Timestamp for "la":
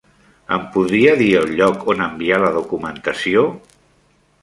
2.47-2.53